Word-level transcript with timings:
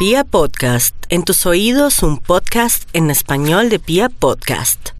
Pia 0.00 0.24
Podcast, 0.24 0.96
en 1.10 1.24
tus 1.24 1.44
oídos 1.44 2.02
un 2.02 2.16
podcast 2.16 2.88
en 2.94 3.10
español 3.10 3.68
de 3.68 3.78
Pia 3.78 4.08
Podcast. 4.08 4.92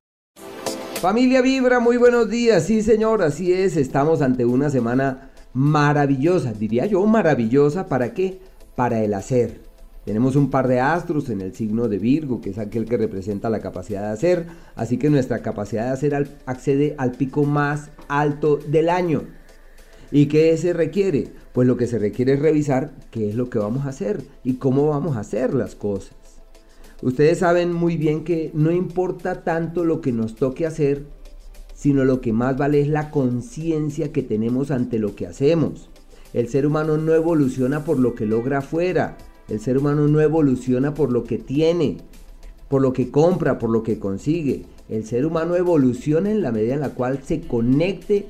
Familia 1.00 1.40
Vibra, 1.40 1.80
muy 1.80 1.96
buenos 1.96 2.28
días. 2.28 2.64
Sí, 2.64 2.82
señor, 2.82 3.22
así 3.22 3.50
es. 3.50 3.78
Estamos 3.78 4.20
ante 4.20 4.44
una 4.44 4.68
semana 4.68 5.30
maravillosa, 5.54 6.52
diría 6.52 6.84
yo, 6.84 7.02
maravillosa. 7.06 7.86
¿Para 7.86 8.12
qué? 8.12 8.42
Para 8.76 9.02
el 9.02 9.14
hacer. 9.14 9.62
Tenemos 10.04 10.36
un 10.36 10.50
par 10.50 10.68
de 10.68 10.80
astros 10.80 11.30
en 11.30 11.40
el 11.40 11.54
signo 11.54 11.88
de 11.88 11.98
Virgo, 11.98 12.42
que 12.42 12.50
es 12.50 12.58
aquel 12.58 12.84
que 12.84 12.98
representa 12.98 13.48
la 13.48 13.60
capacidad 13.60 14.02
de 14.02 14.12
hacer. 14.12 14.48
Así 14.74 14.98
que 14.98 15.08
nuestra 15.08 15.38
capacidad 15.38 15.86
de 15.86 15.92
hacer 15.92 16.28
accede 16.44 16.94
al 16.98 17.12
pico 17.12 17.44
más 17.44 17.88
alto 18.06 18.58
del 18.58 18.90
año. 18.90 19.22
¿Y 20.12 20.26
qué 20.26 20.56
se 20.56 20.72
requiere? 20.72 21.28
Pues 21.52 21.68
lo 21.68 21.76
que 21.76 21.86
se 21.86 21.98
requiere 21.98 22.34
es 22.34 22.40
revisar 22.40 22.92
qué 23.10 23.28
es 23.28 23.36
lo 23.36 23.48
que 23.48 23.58
vamos 23.58 23.86
a 23.86 23.90
hacer 23.90 24.22
y 24.42 24.54
cómo 24.54 24.88
vamos 24.88 25.16
a 25.16 25.20
hacer 25.20 25.54
las 25.54 25.74
cosas. 25.74 26.14
Ustedes 27.02 27.38
saben 27.38 27.72
muy 27.72 27.96
bien 27.96 28.24
que 28.24 28.50
no 28.52 28.70
importa 28.70 29.42
tanto 29.42 29.84
lo 29.84 30.00
que 30.00 30.12
nos 30.12 30.34
toque 30.34 30.66
hacer, 30.66 31.04
sino 31.74 32.04
lo 32.04 32.20
que 32.20 32.32
más 32.32 32.58
vale 32.58 32.80
es 32.80 32.88
la 32.88 33.10
conciencia 33.10 34.12
que 34.12 34.22
tenemos 34.22 34.70
ante 34.70 34.98
lo 34.98 35.14
que 35.14 35.26
hacemos. 35.26 35.88
El 36.34 36.48
ser 36.48 36.66
humano 36.66 36.98
no 36.98 37.14
evoluciona 37.14 37.84
por 37.84 37.98
lo 37.98 38.14
que 38.14 38.26
logra 38.26 38.58
afuera, 38.58 39.16
el 39.48 39.60
ser 39.60 39.78
humano 39.78 40.06
no 40.06 40.20
evoluciona 40.20 40.92
por 40.92 41.10
lo 41.10 41.24
que 41.24 41.38
tiene, 41.38 41.98
por 42.68 42.82
lo 42.82 42.92
que 42.92 43.10
compra, 43.10 43.58
por 43.58 43.70
lo 43.70 43.82
que 43.82 43.98
consigue. 43.98 44.66
El 44.88 45.04
ser 45.04 45.24
humano 45.24 45.56
evoluciona 45.56 46.30
en 46.30 46.42
la 46.42 46.52
medida 46.52 46.74
en 46.74 46.80
la 46.80 46.90
cual 46.90 47.20
se 47.24 47.40
conecte 47.40 48.26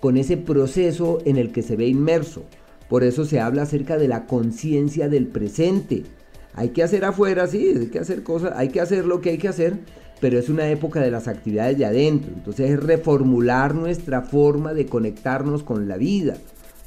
con 0.00 0.16
ese 0.16 0.36
proceso 0.36 1.18
en 1.24 1.36
el 1.36 1.52
que 1.52 1.62
se 1.62 1.76
ve 1.76 1.86
inmerso. 1.86 2.44
Por 2.88 3.04
eso 3.04 3.24
se 3.24 3.40
habla 3.40 3.62
acerca 3.62 3.98
de 3.98 4.08
la 4.08 4.26
conciencia 4.26 5.08
del 5.08 5.26
presente. 5.26 6.04
Hay 6.54 6.70
que 6.70 6.82
hacer 6.82 7.04
afuera, 7.04 7.46
sí, 7.46 7.74
hay 7.76 7.86
que 7.86 7.98
hacer 7.98 8.22
cosas, 8.22 8.52
hay 8.56 8.68
que 8.68 8.80
hacer 8.80 9.04
lo 9.04 9.20
que 9.20 9.30
hay 9.30 9.38
que 9.38 9.48
hacer, 9.48 9.78
pero 10.20 10.38
es 10.38 10.48
una 10.48 10.68
época 10.68 11.00
de 11.00 11.10
las 11.10 11.28
actividades 11.28 11.78
de 11.78 11.84
adentro. 11.84 12.32
Entonces 12.34 12.70
es 12.70 12.82
reformular 12.82 13.74
nuestra 13.74 14.22
forma 14.22 14.74
de 14.74 14.86
conectarnos 14.86 15.62
con 15.62 15.86
la 15.88 15.96
vida. 15.96 16.36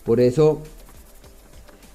Por 0.04 0.20
eso 0.20 0.62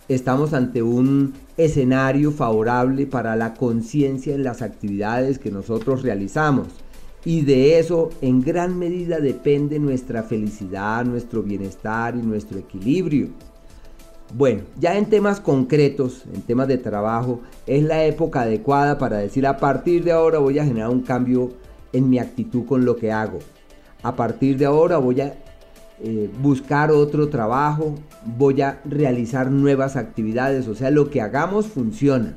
estamos 0.08 0.52
ante 0.52 0.82
un 0.82 1.34
escenario 1.56 2.30
favorable 2.30 3.06
para 3.06 3.34
la 3.34 3.54
conciencia 3.54 4.34
en 4.34 4.44
las 4.44 4.62
actividades 4.62 5.38
que 5.38 5.50
nosotros 5.50 6.02
realizamos. 6.02 6.68
Y 7.26 7.40
de 7.40 7.80
eso 7.80 8.10
en 8.20 8.40
gran 8.40 8.78
medida 8.78 9.18
depende 9.18 9.80
nuestra 9.80 10.22
felicidad, 10.22 11.04
nuestro 11.04 11.42
bienestar 11.42 12.14
y 12.14 12.22
nuestro 12.22 12.56
equilibrio. 12.56 13.30
Bueno, 14.32 14.62
ya 14.78 14.96
en 14.96 15.06
temas 15.06 15.40
concretos, 15.40 16.22
en 16.32 16.42
temas 16.42 16.68
de 16.68 16.78
trabajo, 16.78 17.40
es 17.66 17.82
la 17.82 18.04
época 18.04 18.42
adecuada 18.42 18.96
para 18.96 19.18
decir 19.18 19.44
a 19.44 19.56
partir 19.56 20.04
de 20.04 20.12
ahora 20.12 20.38
voy 20.38 20.60
a 20.60 20.64
generar 20.64 20.88
un 20.88 21.00
cambio 21.00 21.50
en 21.92 22.08
mi 22.08 22.20
actitud 22.20 22.64
con 22.64 22.84
lo 22.84 22.94
que 22.94 23.10
hago. 23.10 23.40
A 24.04 24.14
partir 24.14 24.56
de 24.56 24.66
ahora 24.66 24.98
voy 24.98 25.20
a 25.20 25.34
eh, 25.98 26.30
buscar 26.40 26.92
otro 26.92 27.28
trabajo, 27.28 27.96
voy 28.38 28.62
a 28.62 28.80
realizar 28.84 29.50
nuevas 29.50 29.96
actividades, 29.96 30.68
o 30.68 30.76
sea, 30.76 30.92
lo 30.92 31.10
que 31.10 31.20
hagamos 31.20 31.66
funciona. 31.66 32.36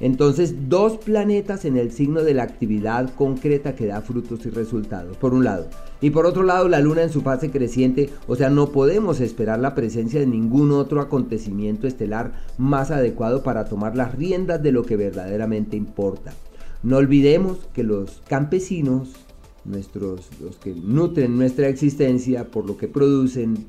Entonces, 0.00 0.68
dos 0.68 0.98
planetas 0.98 1.64
en 1.64 1.76
el 1.76 1.90
signo 1.90 2.22
de 2.22 2.34
la 2.34 2.44
actividad 2.44 3.12
concreta 3.14 3.74
que 3.74 3.86
da 3.86 4.00
frutos 4.00 4.46
y 4.46 4.50
resultados, 4.50 5.16
por 5.16 5.34
un 5.34 5.44
lado. 5.44 5.68
Y 6.00 6.10
por 6.10 6.26
otro 6.26 6.44
lado, 6.44 6.68
la 6.68 6.80
luna 6.80 7.02
en 7.02 7.10
su 7.10 7.22
fase 7.22 7.50
creciente, 7.50 8.10
o 8.28 8.36
sea, 8.36 8.50
no 8.50 8.70
podemos 8.70 9.20
esperar 9.20 9.58
la 9.58 9.74
presencia 9.74 10.20
de 10.20 10.26
ningún 10.26 10.70
otro 10.70 11.00
acontecimiento 11.00 11.88
estelar 11.88 12.32
más 12.58 12.92
adecuado 12.92 13.42
para 13.42 13.64
tomar 13.64 13.96
las 13.96 14.14
riendas 14.14 14.62
de 14.62 14.72
lo 14.72 14.84
que 14.84 14.96
verdaderamente 14.96 15.76
importa. 15.76 16.32
No 16.84 16.98
olvidemos 16.98 17.58
que 17.72 17.82
los 17.82 18.22
campesinos, 18.28 19.10
nuestros, 19.64 20.28
los 20.40 20.56
que 20.58 20.72
nutren 20.72 21.36
nuestra 21.36 21.66
existencia 21.66 22.44
por 22.44 22.64
lo 22.64 22.76
que 22.76 22.86
producen, 22.86 23.66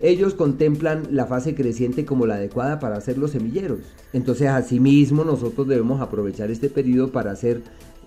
ellos 0.00 0.34
contemplan 0.34 1.08
la 1.10 1.26
fase 1.26 1.54
creciente 1.54 2.04
como 2.04 2.26
la 2.26 2.34
adecuada 2.34 2.78
para 2.78 2.96
hacer 2.96 3.18
los 3.18 3.32
semilleros. 3.32 3.80
Entonces, 4.12 4.48
asimismo, 4.48 5.24
nosotros 5.24 5.68
debemos 5.68 6.00
aprovechar 6.00 6.50
este 6.50 6.68
periodo 6.68 7.12
para 7.12 7.32
hacer 7.32 7.62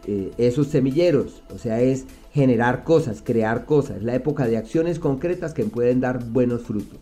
eh, 0.07 0.31
esos 0.37 0.67
semilleros. 0.67 1.43
O 1.53 1.57
sea, 1.57 1.81
es 1.81 2.05
generar 2.33 2.83
cosas, 2.83 3.21
crear 3.23 3.65
cosas. 3.65 4.03
La 4.03 4.15
época 4.15 4.47
de 4.47 4.57
acciones 4.57 4.99
concretas 4.99 5.53
que 5.53 5.63
pueden 5.65 6.01
dar 6.01 6.23
buenos 6.23 6.63
frutos. 6.63 6.99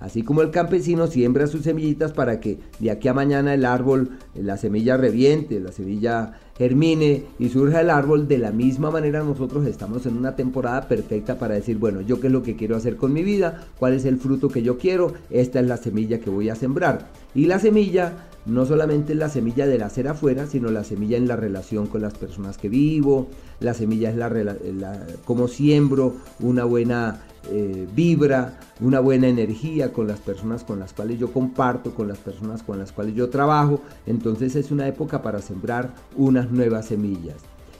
Así 0.00 0.22
como 0.22 0.42
el 0.42 0.50
campesino 0.50 1.06
siembra 1.06 1.46
sus 1.46 1.62
semillitas 1.62 2.12
para 2.12 2.40
que 2.40 2.58
de 2.78 2.90
aquí 2.90 3.08
a 3.08 3.14
mañana 3.14 3.54
el 3.54 3.64
árbol, 3.64 4.10
la 4.34 4.56
semilla 4.56 4.96
reviente, 4.96 5.60
la 5.60 5.72
semilla 5.72 6.34
germine 6.56 7.24
y 7.38 7.48
surja 7.48 7.80
el 7.80 7.90
árbol, 7.90 8.28
de 8.28 8.38
la 8.38 8.52
misma 8.52 8.90
manera 8.90 9.22
nosotros 9.22 9.66
estamos 9.66 10.06
en 10.06 10.16
una 10.16 10.36
temporada 10.36 10.88
perfecta 10.88 11.38
para 11.38 11.54
decir, 11.54 11.78
bueno, 11.78 12.00
yo 12.00 12.20
qué 12.20 12.28
es 12.28 12.32
lo 12.32 12.42
que 12.42 12.56
quiero 12.56 12.76
hacer 12.76 12.96
con 12.96 13.12
mi 13.12 13.22
vida, 13.22 13.66
cuál 13.78 13.94
es 13.94 14.04
el 14.04 14.18
fruto 14.18 14.48
que 14.48 14.62
yo 14.62 14.78
quiero, 14.78 15.14
esta 15.30 15.60
es 15.60 15.66
la 15.66 15.76
semilla 15.76 16.20
que 16.20 16.30
voy 16.30 16.48
a 16.48 16.54
sembrar. 16.54 17.08
Y 17.34 17.46
la 17.46 17.58
semilla 17.58 18.28
no 18.46 18.66
solamente 18.66 19.14
es 19.14 19.18
la 19.18 19.28
semilla 19.28 19.66
del 19.66 19.82
hacer 19.82 20.06
afuera, 20.06 20.46
sino 20.46 20.70
la 20.70 20.84
semilla 20.84 21.16
en 21.16 21.26
la 21.26 21.36
relación 21.36 21.86
con 21.86 22.02
las 22.02 22.14
personas 22.14 22.58
que 22.58 22.68
vivo, 22.68 23.28
la 23.60 23.74
semilla 23.74 24.10
es 24.10 24.16
la, 24.16 24.28
la 24.28 25.06
cómo 25.24 25.48
siembro 25.48 26.14
una 26.40 26.64
buena 26.64 27.22
eh, 27.50 27.86
vibra, 27.94 28.58
una 28.80 29.00
buena 29.00 29.28
energía 29.28 29.92
con 29.92 30.06
las 30.06 30.20
personas 30.20 30.64
con 30.64 30.78
las 30.78 30.92
cuales 30.92 31.18
yo 31.18 31.32
comparto, 31.32 31.94
con 31.94 32.08
las 32.08 32.18
personas 32.18 32.62
con 32.62 32.78
las 32.78 32.92
cuales 32.92 33.14
yo 33.14 33.30
trabajo. 33.30 33.80
Entonces 34.06 34.56
es 34.56 34.70
una 34.70 34.88
época 34.88 35.22
para 35.22 35.40
sembrar 35.40 35.94
unas 36.16 36.50
nuevas 36.50 36.86
semillas. 36.86 37.36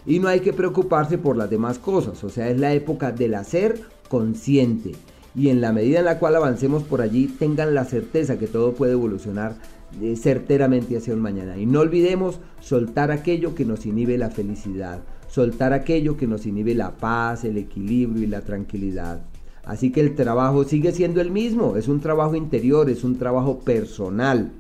Y 0.07 0.19
no 0.19 0.29
hay 0.29 0.41
que 0.41 0.53
preocuparse 0.53 1.17
por 1.17 1.37
las 1.37 1.49
demás 1.49 1.79
cosas, 1.79 2.23
o 2.25 2.29
sea, 2.29 2.51
es 2.51 2.61
la 2.61 2.75
época 2.75 3.11
del 3.11 3.35
hacer 3.35 3.81
consciente. 4.09 4.93
Y 5.35 5.49
en 5.49 5.61
la 5.61 5.73
medida 5.73 5.99
en 5.99 6.05
la 6.05 6.19
cual 6.19 6.37
avancemos 6.37 6.85
por 6.85 7.01
allí, 7.01 7.27
tengan 7.27 7.75
la 7.75 7.85
certeza 7.85 8.39
que 8.39 8.47
todo 8.47 8.75
puede 8.75 8.93
evolucionar 8.93 9.57
eh, 10.01 10.15
certeramente 10.17 10.97
hacia 10.97 11.15
un 11.15 11.21
mañana. 11.21 11.57
Y 11.57 11.67
no 11.67 11.81
olvidemos 11.81 12.39
soltar 12.61 13.11
aquello 13.11 13.55
que 13.55 13.65
nos 13.65 13.87
inhibe 13.87 14.19
la 14.19 14.31
felicidad, 14.31 15.03
soltar 15.27 15.73
aquello 15.73 16.17
que 16.17 16.27
nos 16.27 16.47
inhibe 16.47 16.75
la 16.75 16.93
paz, 16.93 17.45
el 17.45 17.57
equilibrio 17.57 18.23
y 18.23 18.27
la 18.27 18.43
tranquilidad. 18.43 19.23
Así 19.67 19.91
que 19.91 20.01
el 20.01 20.15
trabajo 20.15 20.65
sigue 20.65 20.93
siendo 20.93 21.21
el 21.21 21.31
mismo, 21.31 21.77
es 21.77 21.89
un 21.89 22.01
trabajo 22.01 22.35
interior, 22.35 22.91
es 22.91 23.05
un 23.05 23.19
trabajo 23.19 23.61
personal. 23.61 24.53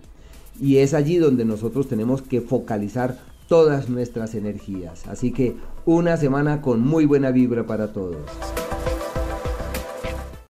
Y 0.61 0.79
es 0.79 0.95
allí 0.95 1.17
donde 1.17 1.45
nosotros 1.45 1.89
tenemos 1.89 2.23
que 2.23 2.41
focalizar 2.41 3.19
todas 3.49 3.89
nuestras 3.89 4.35
energías. 4.35 5.07
Así 5.07 5.33
que 5.33 5.57
una 5.85 6.17
semana 6.17 6.63
con 6.63 6.81
muy 6.81 7.05
buena 7.05 7.31
vibra 7.31 7.67
para 7.67 7.93
todos. 7.93 8.17